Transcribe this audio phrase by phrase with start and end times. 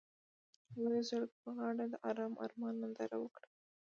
[0.69, 3.47] هغوی د سړک پر غاړه د آرام آرمان ننداره وکړه.